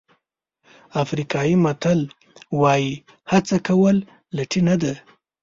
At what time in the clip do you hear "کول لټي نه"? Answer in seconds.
3.67-4.75